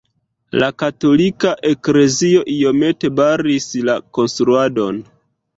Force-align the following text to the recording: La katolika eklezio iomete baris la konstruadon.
La 0.61 0.67
katolika 0.83 1.51
eklezio 1.73 2.41
iomete 2.55 3.13
baris 3.21 3.69
la 3.91 3.99
konstruadon. 4.19 4.99